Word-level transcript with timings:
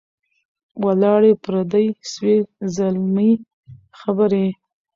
ولاړې 0.85 1.31
پردۍ 1.43 1.87
سوې 2.11 2.37
زلمۍ 2.75 3.31
خبري 3.99 4.47